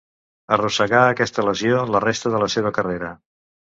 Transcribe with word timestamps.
Arrossegà 0.55 1.01
aquesta 1.09 1.45
lesió 1.49 1.83
la 1.97 2.01
resta 2.07 2.33
de 2.37 2.41
la 2.45 2.49
seva 2.55 2.73
carrera. 2.79 3.13